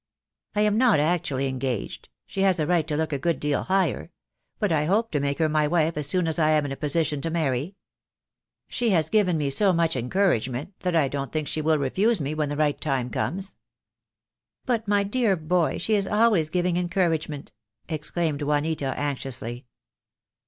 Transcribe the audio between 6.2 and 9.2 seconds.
as I am in a position to marry. She has